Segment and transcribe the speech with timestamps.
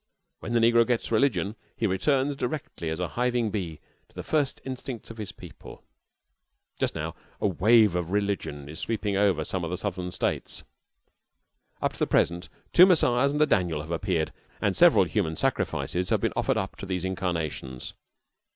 [0.39, 4.59] When the negro gets religion he returns directly as a hiving bee to the first
[4.65, 5.83] instincts of his people.
[6.79, 10.63] Just now a wave of religion is sweeping over some of the Southern States.
[11.83, 16.09] Up to the present two Messiahs and a Daniel have appeared, and several human sacrifices
[16.09, 17.93] have been offered up to these incarnations.